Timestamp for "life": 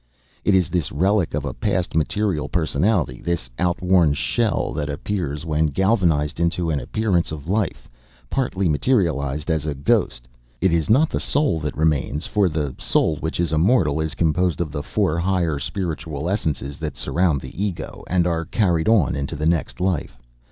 7.47-7.87, 19.79-20.17